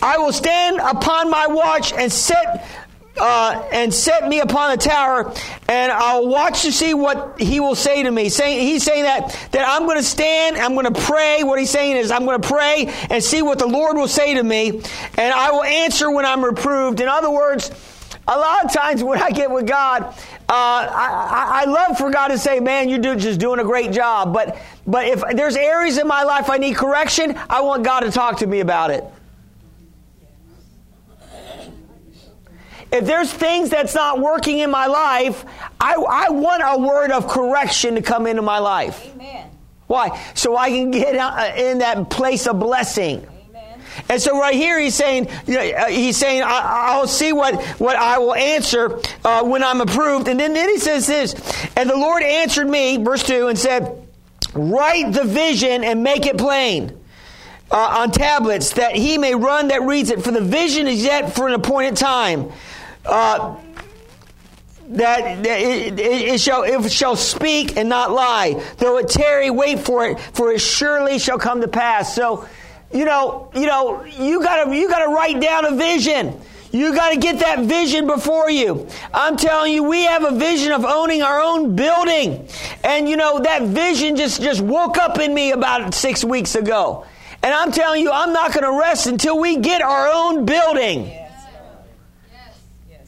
[0.00, 2.68] I will stand upon my watch and set
[3.16, 5.32] uh, and set me upon a tower,
[5.68, 8.28] and I'll watch to see what he will say to me.
[8.28, 11.44] Saying he's saying that that I'm going to stand, I'm going to pray.
[11.44, 14.34] What he's saying is I'm going to pray and see what the Lord will say
[14.34, 14.82] to me,
[15.16, 17.00] and I will answer when I'm reproved.
[17.00, 17.70] In other words,
[18.26, 20.14] a lot of times when I get with God, uh,
[20.48, 24.58] I, I, love for God to say, "Man, you're just doing a great job." But
[24.86, 28.38] but if there's areas in my life I need correction, I want God to talk
[28.38, 29.04] to me about it.
[32.92, 35.44] If there's things that's not working in my life,
[35.80, 39.04] I, I want a word of correction to come into my life.
[39.14, 39.50] Amen.
[39.88, 40.24] Why?
[40.34, 43.26] So I can get uh, in that place of blessing.
[44.08, 48.18] And so right here he's saying, uh, he's saying, I, will see what, what I
[48.18, 50.28] will answer uh, when I'm approved.
[50.28, 51.34] And then, then he says this,
[51.76, 54.00] and the Lord answered me, verse 2, and said,
[54.54, 57.00] Write the vision and make it plain.
[57.70, 60.22] Uh, on tablets, that he may run that reads it.
[60.22, 62.52] For the vision is yet for an appointed time.
[63.04, 63.56] Uh,
[64.90, 68.62] that, it, it, it, shall it shall speak and not lie.
[68.78, 72.14] Though it tarry, wait for it, for it surely shall come to pass.
[72.14, 72.46] So,
[72.94, 76.40] you know, you know, you gotta you gotta write down a vision.
[76.74, 78.88] You got to get that vision before you.
[79.12, 82.48] I'm telling you, we have a vision of owning our own building.
[82.82, 87.06] And you know, that vision just, just woke up in me about six weeks ago.
[87.44, 91.16] And I'm telling you, I'm not going to rest until we get our own building.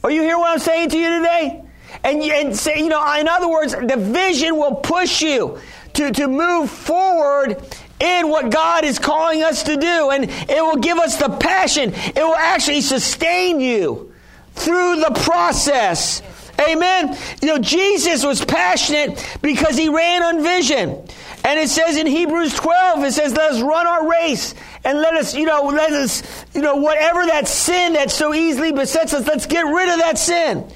[0.01, 1.63] Are you hear what I'm saying to you today?
[2.05, 5.59] And, and say, you know, in other words, the vision will push you
[5.95, 7.61] to, to move forward
[7.99, 10.09] in what God is calling us to do.
[10.11, 11.93] And it will give us the passion.
[11.93, 14.13] It will actually sustain you
[14.53, 16.21] through the process.
[16.59, 17.15] Amen.
[17.41, 21.03] You know, Jesus was passionate because he ran on vision.
[21.43, 25.13] And it says in Hebrews 12, it says, let us run our race and let
[25.13, 29.25] us, you know, let us, you know, whatever that sin that so easily besets us,
[29.27, 30.67] let's get rid of that sin.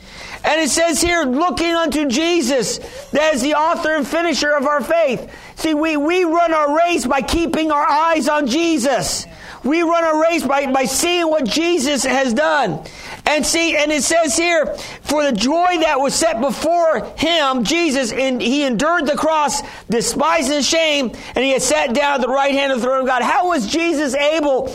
[0.43, 2.77] And it says here, looking unto Jesus,
[3.09, 5.31] that is the author and finisher of our faith.
[5.61, 9.27] See, we, we run our race by keeping our eyes on Jesus.
[9.63, 12.83] We run a race by, by seeing what Jesus has done.
[13.27, 18.11] And see, and it says here, for the joy that was set before him, Jesus,
[18.11, 22.53] and he endured the cross, despising shame, and he had sat down at the right
[22.53, 23.21] hand of the throne of God.
[23.21, 24.73] How was Jesus able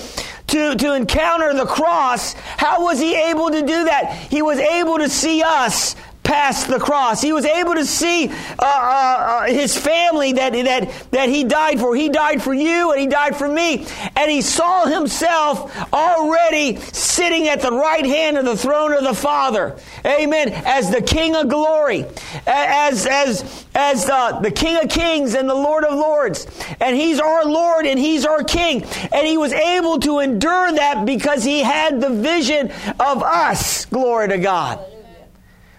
[0.48, 4.14] to, to encounter the cross, how was he able to do that?
[4.30, 7.22] He was able to see us past the cross.
[7.22, 11.78] He was able to see uh, uh, uh, his family that, that, that he died
[11.78, 11.94] for.
[11.94, 13.86] He died for you and he died for me.
[14.16, 19.14] And he saw himself already sitting at the right hand of the throne of the
[19.14, 19.78] Father.
[20.04, 20.48] Amen.
[20.52, 22.04] As the King of glory.
[22.46, 26.46] As, as, as uh, the King of kings and the Lord of lords.
[26.80, 28.82] And he's our Lord and he's our King.
[29.12, 33.84] And he was able to endure that because he had the vision of us.
[33.84, 34.95] Glory to God.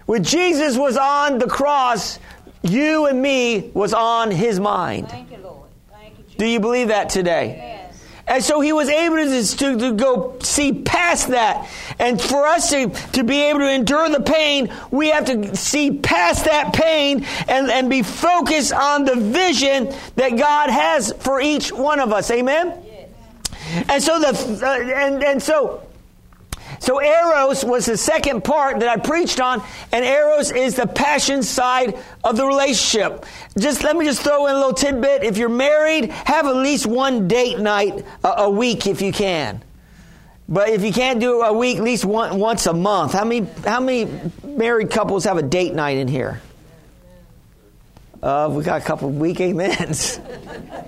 [0.08, 2.18] When Jesus was on the cross,
[2.62, 5.10] you and me was on his mind.
[5.10, 5.68] Thank you, Lord.
[5.92, 6.38] Thank you, Jesus.
[6.38, 7.56] Do you believe that today?
[7.58, 8.02] Yes.
[8.26, 11.70] And so he was able to, to, to, go see past that.
[11.98, 15.98] And for us to, to be able to endure the pain, we have to see
[15.98, 21.70] past that pain and, and be focused on the vision that God has for each
[21.70, 22.30] one of us.
[22.30, 22.82] Amen?
[22.82, 23.86] Yes.
[23.90, 25.82] And so the, uh, and, and so,
[26.78, 29.62] so eros was the second part that I preached on,
[29.92, 33.26] and eros is the passion side of the relationship.
[33.58, 35.22] Just let me just throw in a little tidbit.
[35.24, 39.62] If you're married, have at least one date night a, a week if you can.
[40.48, 43.12] But if you can't do a week, at least one, once a month.
[43.12, 44.10] How many how many
[44.42, 46.40] married couples have a date night in here?
[48.22, 50.20] Uh, we got a couple of weak amens.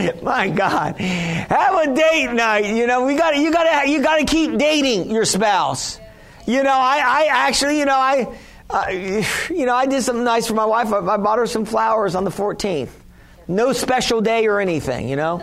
[0.22, 2.66] My God, have a date night.
[2.66, 5.98] You know, we got you got to you got to keep dating your spouse.
[6.46, 8.36] You know, I, I actually, you know, I,
[8.68, 8.88] uh,
[9.50, 10.92] you know, I did something nice for my wife.
[10.92, 12.90] I, I bought her some flowers on the 14th.
[13.48, 15.08] No special day or anything.
[15.08, 15.38] You know.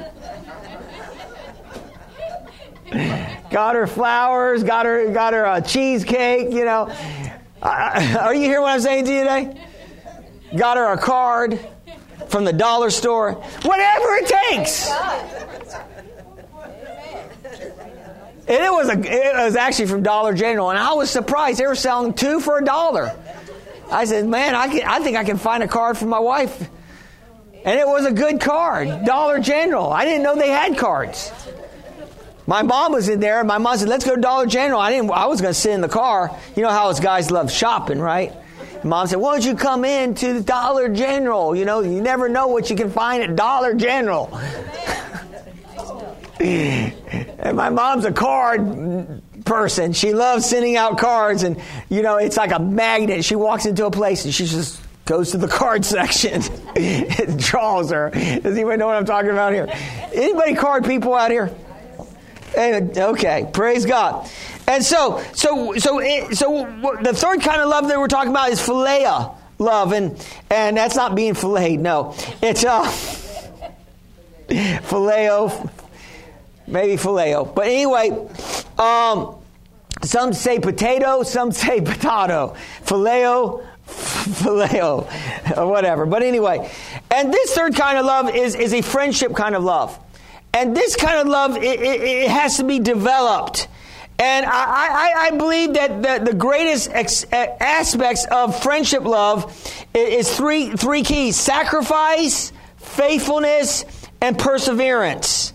[3.51, 4.63] got her flowers.
[4.63, 6.53] Got her got her a cheesecake.
[6.53, 6.91] You know.
[7.61, 9.61] Uh, are you hearing what I'm saying to you today?
[10.55, 11.59] Got her a card
[12.29, 14.89] from the dollar store, whatever it takes.
[18.49, 21.67] And it was a, it was actually from Dollar General, and I was surprised they
[21.67, 23.13] were selling two for a dollar.
[23.91, 26.69] I said, "Man, I can, I think I can find a card for my wife."
[27.65, 29.91] And it was a good card, Dollar General.
[29.91, 31.29] I didn't know they had cards.
[32.45, 34.91] My mom was in there, and my mom said, "Let's go to Dollar General." I
[34.91, 35.11] didn't.
[35.11, 36.33] I was going to sit in the car.
[36.55, 38.33] You know how us guys love shopping, right?
[38.83, 41.55] Mom said, Why don't you come in to the Dollar General?
[41.55, 44.29] You know, you never know what you can find at Dollar General.
[46.39, 49.93] and my mom's a card person.
[49.93, 51.59] She loves sending out cards, and,
[51.89, 53.25] you know, it's like a magnet.
[53.25, 56.41] She walks into a place and she just goes to the card section.
[56.75, 58.11] it draws her.
[58.11, 59.67] Does anybody know what I'm talking about here?
[60.13, 61.51] Anybody card people out here?
[62.55, 64.29] Okay, praise God.
[64.67, 66.65] And so, so, so, it, so
[67.01, 70.95] the third kind of love that we're talking about is philea love, and and that's
[70.95, 71.79] not being filleted.
[71.79, 72.83] No, it's uh,
[74.47, 75.69] phileo,
[76.67, 77.53] maybe phileo.
[77.53, 78.11] But anyway,
[78.77, 79.35] um,
[80.03, 82.55] some say potato, some say potato.
[82.85, 86.05] Phileo, phileo, or whatever.
[86.05, 86.69] But anyway,
[87.11, 89.97] and this third kind of love is is a friendship kind of love.
[90.53, 93.67] and this kind of love, it, it, it has to be developed.
[94.19, 99.55] And I, I, I believe that the, the greatest ex, aspects of friendship love
[99.93, 103.85] is three, three keys sacrifice, faithfulness,
[104.19, 105.53] and perseverance.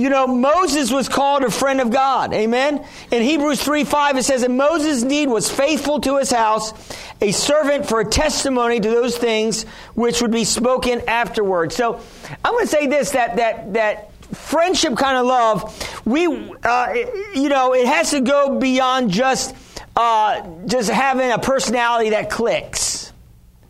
[0.00, 2.32] You know, Moses was called a friend of God.
[2.32, 2.82] Amen.
[3.10, 6.72] In Hebrews 3 5, it says that Moses indeed was faithful to his house,
[7.20, 11.70] a servant for a testimony to those things which would be spoken afterward.
[11.74, 12.00] So
[12.42, 16.26] I'm going to say this that, that, that friendship kind of love, we,
[16.62, 16.94] uh,
[17.34, 19.54] you know, it has to go beyond just,
[19.96, 23.12] uh, just having a personality that clicks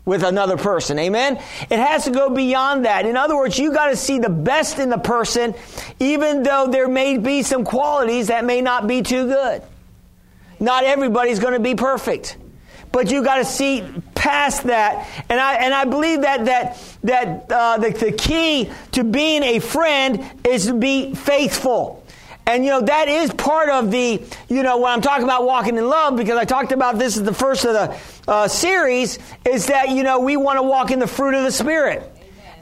[0.05, 0.97] with another person.
[0.99, 1.37] Amen?
[1.69, 3.05] It has to go beyond that.
[3.05, 5.53] In other words, you got to see the best in the person,
[5.99, 9.61] even though there may be some qualities that may not be too good.
[10.59, 12.37] Not everybody's going to be perfect.
[12.91, 17.51] But you got to see past that, and I and I believe that that that
[17.51, 22.03] uh, the, the key to being a friend is to be faithful.
[22.45, 25.77] And you know, that is part of the, you know, when I'm talking about walking
[25.77, 29.67] in love, because I talked about this at the first of the uh, series, is
[29.67, 32.11] that, you know, we want to walk in the fruit of the Spirit.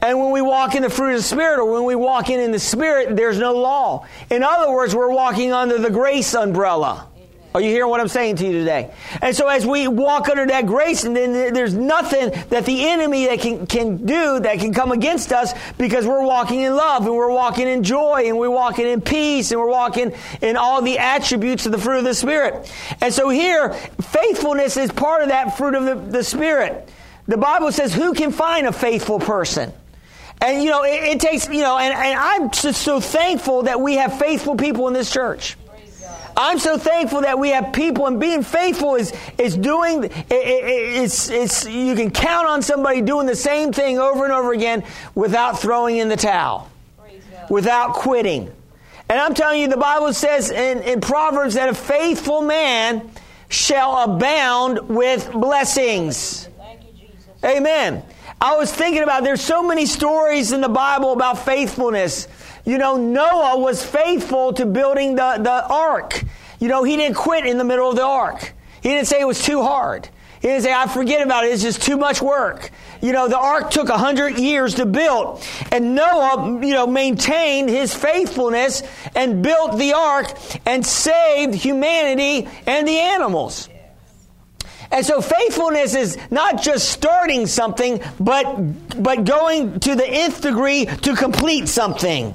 [0.01, 2.39] And when we walk in the fruit of the Spirit, or when we walk in
[2.39, 4.05] in the Spirit, there's no law.
[4.29, 7.07] In other words, we're walking under the grace umbrella.
[7.53, 8.93] Are you hearing what I'm saying to you today?
[9.23, 13.25] And so as we walk under that grace, and then there's nothing that the enemy
[13.25, 17.15] that can, can do that can come against us because we're walking in love and
[17.15, 20.99] we're walking in joy and we're walking in peace and we're walking in all the
[20.99, 22.71] attributes of the fruit of the Spirit.
[23.01, 26.87] And so here, faithfulness is part of that fruit of the, the Spirit.
[27.27, 29.73] The Bible says, who can find a faithful person?
[30.39, 33.81] And you know, it, it takes, you know, and, and I'm just so thankful that
[33.81, 35.57] we have faithful people in this church.
[36.41, 40.05] I'm so thankful that we have people, and being faithful is is doing.
[40.05, 44.31] It, it, it's it's you can count on somebody doing the same thing over and
[44.31, 46.71] over again without throwing in the towel,
[47.49, 48.49] without quitting.
[49.09, 53.11] And I'm telling you, the Bible says in, in Proverbs that a faithful man
[53.49, 56.47] shall abound with blessings.
[56.95, 58.01] You, Amen.
[58.39, 62.29] I was thinking about there's so many stories in the Bible about faithfulness.
[62.65, 66.23] You know, Noah was faithful to building the, the ark.
[66.59, 68.53] You know, he didn't quit in the middle of the ark.
[68.81, 70.09] He didn't say it was too hard.
[70.41, 71.51] He didn't say, I forget about it.
[71.51, 72.71] It's just too much work.
[73.01, 75.43] You know, the ark took a hundred years to build.
[75.71, 78.83] And Noah, you know, maintained his faithfulness
[79.15, 80.31] and built the ark
[80.65, 83.67] and saved humanity and the animals.
[84.91, 90.85] And so faithfulness is not just starting something, but, but going to the nth degree
[90.85, 92.33] to complete something.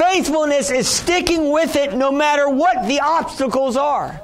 [0.00, 4.18] Faithfulness is sticking with it no matter what the obstacles are.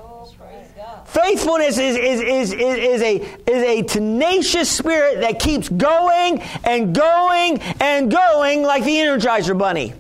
[1.05, 7.61] Faithfulness is, is, is, is, a, is a tenacious spirit that keeps going and going
[7.79, 9.93] and going like the Energizer Bunny.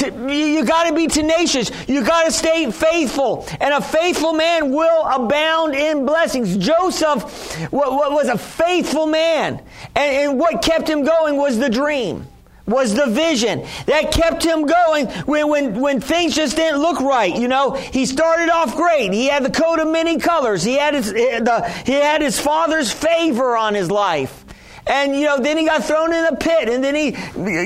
[0.00, 1.72] You got to be tenacious.
[1.88, 3.48] You got to stay faithful.
[3.60, 6.56] And a faithful man will abound in blessings.
[6.56, 9.60] Joseph was a faithful man.
[9.96, 12.28] And what kept him going was the dream
[12.66, 17.34] was the vision that kept him going when, when, when things just didn't look right.
[17.34, 19.12] You know, he started off great.
[19.12, 20.62] He had the coat of many colors.
[20.62, 24.45] He had his, eh, the, he had his father's favor on his life.
[24.88, 27.10] And, you know, then he got thrown in a pit and then he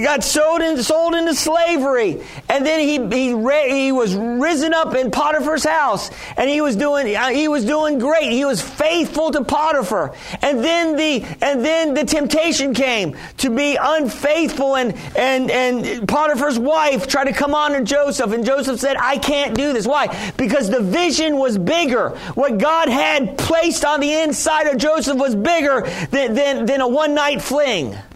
[0.03, 2.23] got sold, in, sold into slavery.
[2.49, 7.15] And then he, he, he was risen up in Potiphar's house and he was doing,
[7.15, 8.33] uh, he was doing great.
[8.33, 10.15] He was faithful to Potiphar.
[10.41, 16.59] And then the, and then the temptation came to be unfaithful and, and, and Potiphar's
[16.59, 19.87] wife tried to come on to Joseph and Joseph said, I can't do this.
[19.87, 20.33] Why?
[20.39, 22.11] Because the vision was bigger.
[22.35, 26.89] What God had placed on the inside of Joseph was bigger than, than, than a
[26.89, 28.10] one one night fling.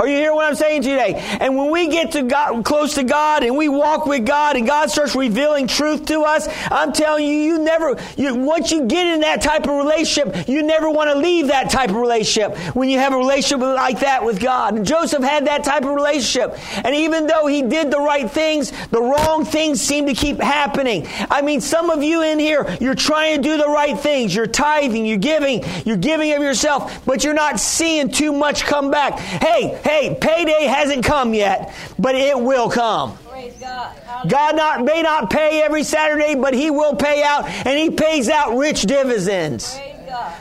[0.00, 1.14] Are you hearing what I'm saying today?
[1.40, 4.66] And when we get to God, close to God and we walk with God and
[4.66, 9.06] God starts revealing truth to us, I'm telling you, you never, you, once you get
[9.06, 12.88] in that type of relationship, you never want to leave that type of relationship when
[12.88, 14.74] you have a relationship like that with God.
[14.74, 16.58] And Joseph had that type of relationship.
[16.84, 21.06] And even though he did the right things, the wrong things seem to keep happening.
[21.30, 24.34] I mean, some of you in here, you're trying to do the right things.
[24.34, 28.90] You're tithing, you're giving, you're giving of yourself, but you're not seeing too much come
[28.90, 29.20] back.
[29.20, 33.18] Hey, hey, payday hasn't come yet, but it will come.
[33.60, 34.28] God.
[34.28, 38.28] God not, may not pay every Saturday, but He will pay out, and He pays
[38.28, 39.78] out rich dividends.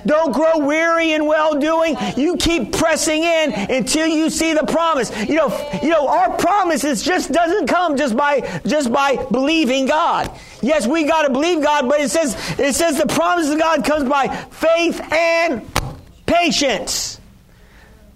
[0.05, 1.95] Don't grow weary in well doing.
[2.15, 5.11] You keep pressing in until you see the promise.
[5.27, 10.31] You know, you know, our promises just doesn't come just by just by believing God.
[10.61, 13.83] Yes, we got to believe God, but it says it says the promise of God
[13.83, 15.65] comes by faith and
[16.25, 17.19] patience.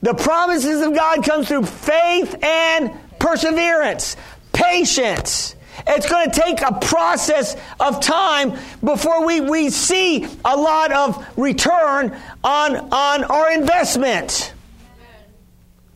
[0.02, 4.16] The promises of God comes through faith and perseverance,
[4.54, 5.56] patience.
[5.86, 11.26] It's going to take a process of time before we, we see a lot of
[11.38, 14.54] return on, on our investment.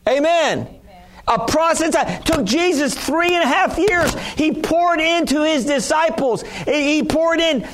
[0.08, 0.68] Amen.
[0.68, 0.82] Amen.
[1.28, 4.14] A process that took Jesus three and a half years.
[4.36, 6.44] He poured into his disciples.
[6.66, 7.68] He poured in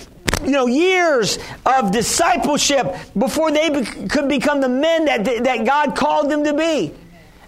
[0.43, 5.95] you know, years of discipleship before they be- could become the men that, that God
[5.95, 6.93] called them to be.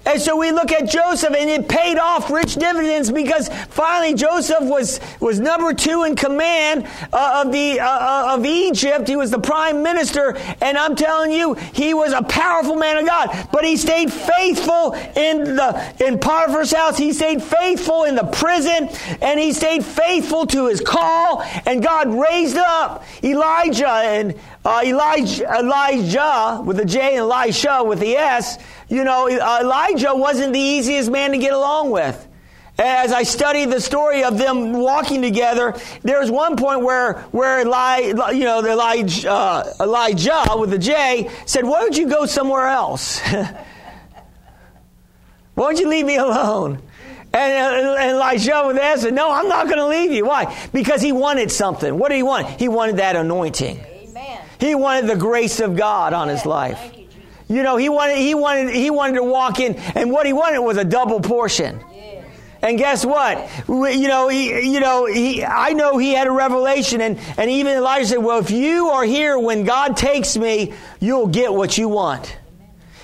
[0.10, 4.64] And so we look at Joseph and it paid off rich dividends because finally Joseph
[4.64, 9.07] was, was number two in command uh, of the, uh, uh, of Egypt.
[9.07, 10.36] He was the prime minister.
[10.62, 13.49] And I'm telling you, he was a powerful man of God.
[13.51, 16.97] But he stayed faithful in the, in Potiphar's house.
[16.97, 18.89] He stayed faithful in the prison
[19.22, 21.43] and he stayed faithful to his call.
[21.68, 24.34] And God raised up Elijah and
[24.66, 28.57] uh, Elijah, Elijah with a J and Elisha with the S
[28.89, 32.26] you know, Elijah wasn't the easiest man to get along with.
[32.80, 37.60] As I studied the story of them walking together, there was one point where, where
[37.62, 37.97] Eli,
[38.32, 43.20] you know, Elijah, uh, Elijah with the J said, why don't you go somewhere else?
[43.30, 43.53] why
[45.55, 46.82] don't you leave me alone?
[47.32, 50.26] And, and Elijah with that said, no, I'm not going to leave you.
[50.26, 50.57] Why?
[50.74, 51.99] Because he wanted something.
[51.99, 52.47] What did he want?
[52.47, 53.86] He wanted that anointing.
[54.60, 56.93] He wanted the grace of God on his life.
[57.47, 60.60] You know, he wanted, he wanted, he wanted to walk in, and what he wanted
[60.60, 61.84] was a double portion.
[62.62, 63.49] And guess what?
[63.68, 67.78] You know, he, you know, he, I know he had a revelation, and, and even
[67.78, 71.88] Elijah said, Well, if you are here when God takes me, you'll get what you
[71.88, 72.38] want.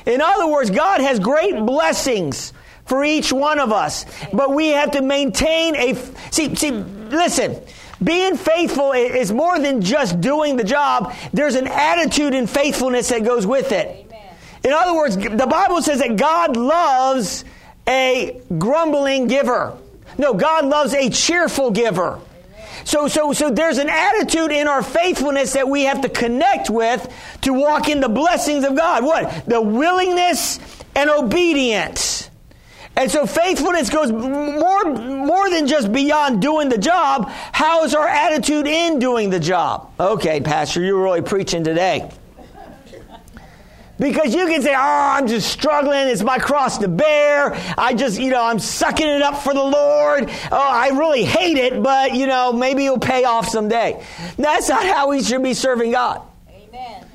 [0.05, 2.53] In other words, God has great blessings
[2.85, 5.95] for each one of us, but we have to maintain a.
[6.31, 7.59] See, see, listen.
[8.03, 11.13] Being faithful is more than just doing the job.
[11.33, 14.11] There's an attitude in faithfulness that goes with it.
[14.63, 17.45] In other words, the Bible says that God loves
[17.87, 19.77] a grumbling giver.
[20.17, 22.19] No, God loves a cheerful giver.
[22.83, 27.11] So, so, so there's an attitude in our faithfulness that we have to connect with
[27.41, 29.03] to walk in the blessings of God.
[29.03, 29.45] What?
[29.47, 30.59] The willingness
[30.95, 32.29] and obedience.
[32.97, 37.29] And so faithfulness goes more, more than just beyond doing the job.
[37.51, 39.91] How is our attitude in doing the job?
[39.99, 42.09] Okay, Pastor, you're really preaching today.
[43.97, 46.07] Because you can say, oh, I'm just struggling.
[46.07, 47.53] It's my cross to bear.
[47.77, 50.29] I just, you know, I'm sucking it up for the Lord.
[50.51, 54.05] Oh, I really hate it, but, you know, maybe it'll pay off someday.
[54.37, 56.21] That's not how we should be serving God.
[56.49, 57.05] Amen.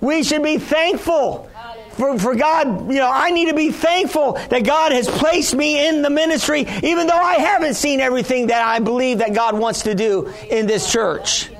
[0.00, 1.48] We should be thankful.
[1.96, 5.88] For, for God, you know, I need to be thankful that God has placed me
[5.88, 9.82] in the ministry, even though I haven't seen everything that I believe that God wants
[9.82, 11.50] to do in this church.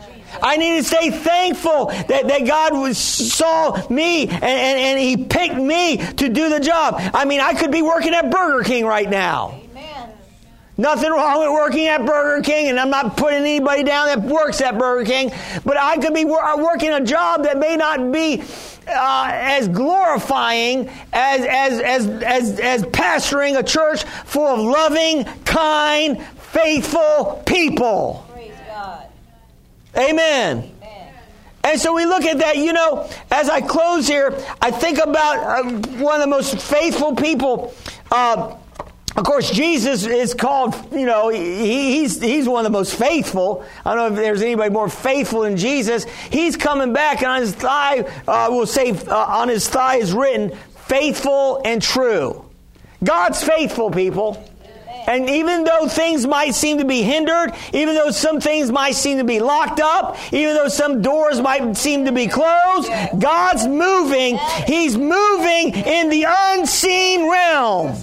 [0.43, 5.17] I need to stay thankful that, that God was, saw me and, and, and He
[5.17, 6.97] picked me to do the job.
[6.99, 9.61] I mean, I could be working at Burger King right now.
[10.77, 14.61] Nothing wrong with working at Burger King, and I'm not putting anybody down that works
[14.61, 15.33] at Burger King,
[15.65, 18.43] but I could be working a job that may not be
[18.89, 26.21] uh, as glorifying as, as, as, as, as pastoring a church full of loving, kind,
[26.23, 28.27] faithful people.
[29.97, 30.59] Amen.
[30.59, 30.73] Amen.
[31.63, 35.39] And so we look at that, you know, as I close here, I think about
[35.39, 35.63] uh,
[36.03, 37.73] one of the most faithful people.
[38.11, 38.57] Uh,
[39.17, 43.65] of course, Jesus is called, you know, he, he's, he's one of the most faithful.
[43.85, 46.05] I don't know if there's anybody more faithful than Jesus.
[46.31, 50.13] He's coming back, and on his thigh, uh, we'll say, uh, on his thigh is
[50.13, 50.57] written,
[50.87, 52.45] faithful and true.
[53.05, 54.49] God's faithful, people.
[55.07, 59.19] And even though things might seem to be hindered, even though some things might seem
[59.19, 62.89] to be locked up, even though some doors might seem to be closed,
[63.19, 64.39] God's moving.
[64.67, 67.95] He's moving in the unseen realm.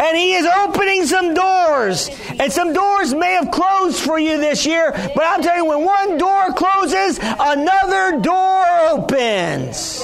[0.00, 2.10] And He is opening some doors.
[2.40, 5.84] And some doors may have closed for you this year, but I'm telling you, when
[5.84, 10.02] one door closes, another door opens.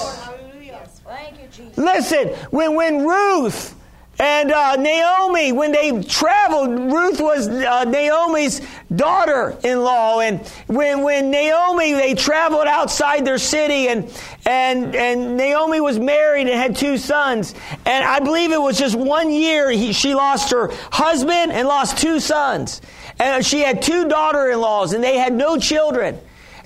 [1.76, 3.74] Listen, when, when Ruth,
[4.20, 8.60] and uh, Naomi, when they traveled, Ruth was uh, Naomi's
[8.94, 10.20] daughter in law.
[10.20, 14.12] And when, when Naomi, they traveled outside their city, and,
[14.44, 17.54] and, and Naomi was married and had two sons.
[17.86, 21.96] And I believe it was just one year he, she lost her husband and lost
[21.96, 22.82] two sons.
[23.18, 26.18] And she had two daughter in laws, and they had no children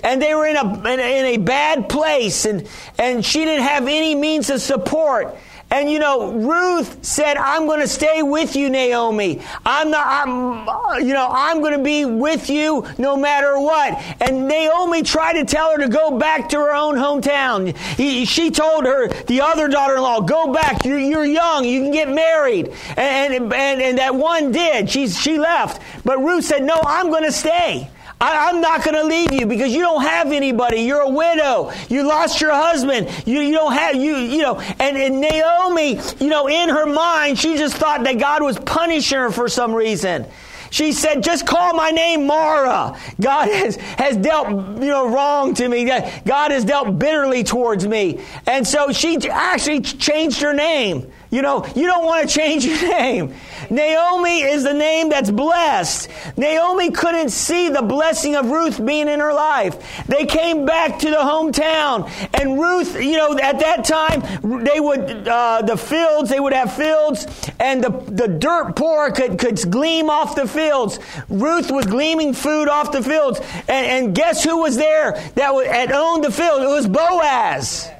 [0.02, 3.64] and they were in a, in a, in a bad place and, and she didn't
[3.64, 5.34] have any means of support
[5.74, 9.42] And you know, Ruth said, I'm going to stay with you, Naomi.
[9.66, 14.00] I'm not, I'm, you know, I'm going to be with you no matter what.
[14.20, 17.76] And Naomi tried to tell her to go back to her own hometown.
[17.96, 20.84] He, she told her, the other daughter-in-law, go back.
[20.84, 21.64] You're, you're young.
[21.64, 22.68] You can get married.
[22.96, 24.88] And, and, and, and that one did.
[24.88, 25.82] She's, she left.
[26.04, 27.90] But Ruth said, no, I'm going to stay.
[28.20, 30.80] I, am not going to leave you because you don't have anybody.
[30.80, 31.72] You're a widow.
[31.88, 33.08] You lost your husband.
[33.26, 37.38] You, you don't have, you, you know, and, and Naomi, you know, in her mind,
[37.38, 40.26] she just thought that God was punishing her for some reason.
[40.74, 42.98] She said, just call my name Mara.
[43.20, 45.84] God has, has dealt, you know, wrong to me.
[45.84, 48.24] God has dealt bitterly towards me.
[48.46, 51.12] And so she actually changed her name.
[51.34, 53.34] You know, you don't want to change your name.
[53.68, 56.08] Naomi is the name that's blessed.
[56.36, 60.06] Naomi couldn't see the blessing of Ruth being in her life.
[60.06, 62.08] They came back to the hometown,
[62.40, 64.22] and Ruth, you know, at that time,
[64.62, 67.26] they would, uh, the fields, they would have fields,
[67.58, 71.00] and the, the dirt poor could, could gleam off the fields.
[71.28, 73.40] Ruth was gleaming food off the fields.
[73.66, 76.62] And, and guess who was there that had owned the field?
[76.62, 77.90] It was Boaz.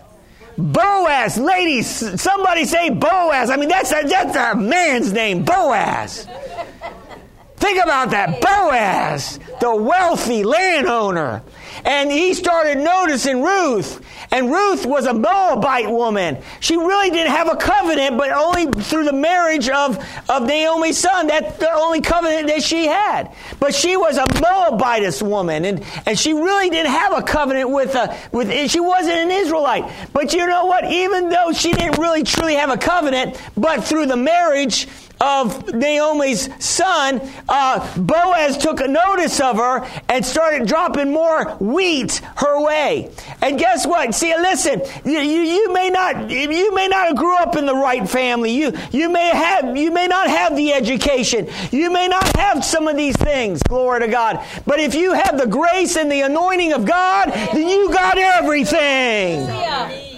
[0.56, 3.50] Boaz, ladies, somebody say Boaz.
[3.50, 6.28] I mean, that's a, that's a man's name, Boaz.
[7.56, 8.40] Think about that.
[8.40, 11.42] Boaz, the wealthy landowner.
[11.84, 14.04] And he started noticing Ruth.
[14.30, 16.38] And Ruth was a Moabite woman.
[16.60, 21.26] She really didn't have a covenant, but only through the marriage of, of Naomi's son.
[21.28, 23.34] That's the only covenant that she had.
[23.60, 25.64] But she was a Moabitess woman.
[25.64, 29.90] And, and she really didn't have a covenant with, a, with, she wasn't an Israelite.
[30.12, 30.90] But you know what?
[30.90, 34.88] Even though she didn't really truly have a covenant, but through the marriage,
[35.20, 42.20] of Naomi's son, uh, Boaz took a notice of her and started dropping more wheat
[42.36, 43.10] her way.
[43.40, 44.14] And guess what?
[44.14, 47.74] See, listen, you, you, you, may not you may not have grew up in the
[47.74, 48.52] right family.
[48.52, 51.48] You you may have you may not have the education.
[51.70, 53.62] You may not have some of these things.
[53.62, 54.44] Glory to God.
[54.66, 59.40] But if you have the grace and the anointing of God, then you got everything.
[59.40, 60.13] Yeah.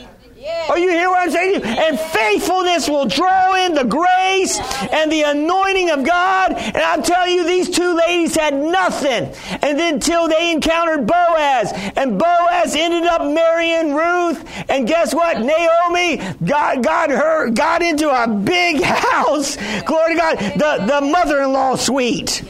[0.68, 1.62] Are you hear what I'm saying?
[1.62, 4.58] And faithfulness will draw in the grace
[4.92, 6.52] and the anointing of God.
[6.54, 9.32] And I'm telling you, these two ladies had nothing.
[9.62, 11.72] And then till they encountered Boaz.
[11.96, 14.44] And Boaz ended up marrying Ruth.
[14.68, 15.40] And guess what?
[15.40, 19.56] Naomi got, got her, got into a big house.
[19.84, 20.38] Glory to God.
[20.38, 22.42] The, the mother-in-law suite.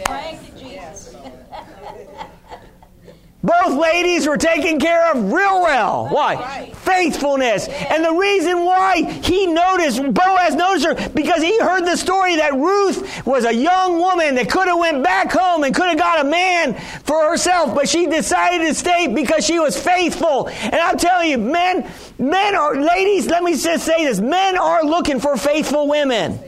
[3.47, 6.09] Both ladies were taken care of real well.
[6.09, 6.73] Why?
[6.75, 7.69] Faithfulness.
[7.69, 12.55] And the reason why he noticed, Boaz noticed her, because he heard the story that
[12.55, 16.27] Ruth was a young woman that could have went back home and could have got
[16.27, 16.75] a man
[17.05, 20.49] for herself, but she decided to stay because she was faithful.
[20.49, 21.89] And I'm telling you, men,
[22.19, 26.41] men are, ladies, let me just say this, men are looking for faithful women.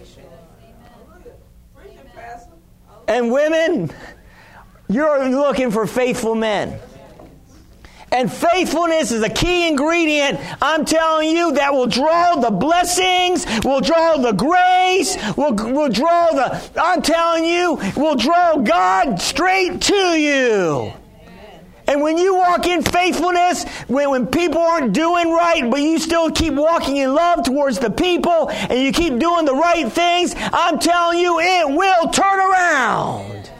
[3.06, 3.92] And women,
[4.88, 6.80] you're looking for faithful men.
[8.10, 13.80] And faithfulness is a key ingredient, I'm telling you, that will draw the blessings, will
[13.80, 19.94] draw the grace, will, will draw the, I'm telling you, will draw God straight to
[19.94, 20.92] you.
[21.86, 26.30] And when you walk in faithfulness, when, when people aren't doing right, but you still
[26.30, 30.78] keep walking in love towards the people and you keep doing the right things, I'm
[30.78, 33.50] telling you, it will turn around.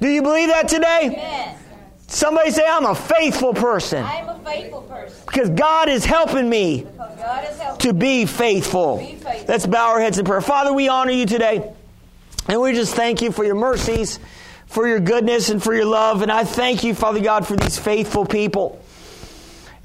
[0.00, 1.10] Do you believe that today?
[1.12, 1.59] Yes.
[2.10, 4.02] Somebody say, I'm a faithful person.
[4.02, 5.16] I am a faithful person.
[5.26, 8.98] Because God is helping me helping to be faithful.
[8.98, 9.44] be faithful.
[9.46, 10.40] Let's bow our heads in prayer.
[10.40, 11.72] Father, we honor you today.
[12.48, 14.18] And we just thank you for your mercies,
[14.66, 16.22] for your goodness, and for your love.
[16.22, 18.82] And I thank you, Father God, for these faithful people.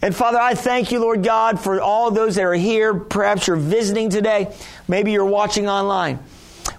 [0.02, 2.96] And Father, I thank you, Lord God, for all those that are here.
[2.96, 4.52] Perhaps you're visiting today.
[4.88, 6.18] Maybe you're watching online.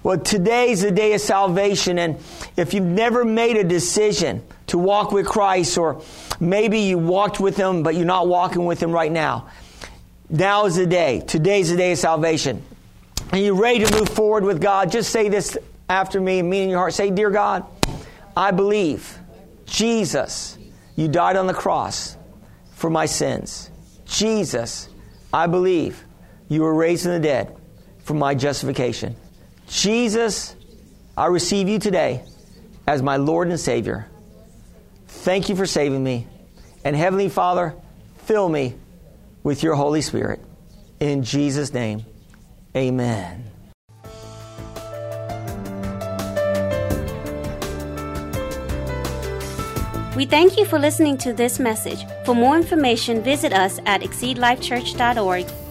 [0.03, 2.01] Well, today's the day of salvation.
[2.01, 2.18] And
[2.57, 6.02] if you've never made a decision, to walk with Christ, or
[6.40, 9.48] maybe you walked with Him, but you're not walking with Him right now.
[10.28, 11.22] Now is the day.
[11.26, 12.62] Today's the day of salvation.
[13.32, 14.90] And you're ready to move forward with God.
[14.90, 15.56] Just say this
[15.88, 16.94] after me and mean in your heart.
[16.94, 17.64] Say, Dear God,
[18.36, 19.18] I believe
[19.66, 20.58] Jesus,
[20.96, 22.16] you died on the cross
[22.74, 23.70] for my sins.
[24.04, 24.88] Jesus,
[25.32, 26.02] I believe
[26.48, 27.56] you were raised from the dead
[28.04, 29.16] for my justification.
[29.68, 30.54] Jesus,
[31.16, 32.24] I receive you today
[32.86, 34.06] as my Lord and Savior.
[35.27, 36.24] Thank you for saving me.
[36.85, 37.74] And Heavenly Father,
[38.27, 38.77] fill me
[39.43, 40.39] with your Holy Spirit.
[41.01, 42.05] In Jesus' name,
[42.77, 43.51] amen.
[50.14, 52.07] We thank you for listening to this message.
[52.24, 55.65] For more information, visit us at exceedlifechurch.org